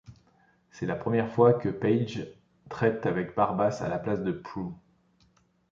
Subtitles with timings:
[0.71, 2.27] C'est la première fois que Paige
[2.69, 4.71] traite avec Barbas à la place de Prue.